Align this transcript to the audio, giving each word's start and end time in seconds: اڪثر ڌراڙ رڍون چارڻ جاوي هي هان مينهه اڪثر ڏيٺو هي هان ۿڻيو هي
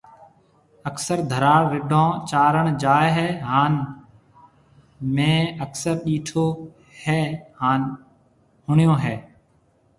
اڪثر 0.89 1.17
ڌراڙ 1.31 1.61
رڍون 1.73 2.09
چارڻ 2.29 2.65
جاوي 2.83 3.09
هي 3.17 3.27
هان 3.51 3.73
مينهه 5.19 5.63
اڪثر 5.65 5.93
ڏيٺو 6.05 6.45
هي 7.03 7.21
هان 7.61 7.81
ۿڻيو 8.69 8.95
هي 9.05 9.15